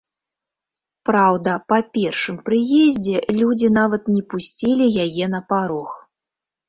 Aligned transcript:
Праўда, 1.09 1.51
па 1.73 1.77
першым 1.97 2.39
прыездзе 2.47 3.17
людзі 3.39 3.67
нават 3.79 4.03
не 4.15 4.23
пусцілі 4.35 4.85
яе 5.05 5.25
на 5.39 5.47
парог. 5.55 5.89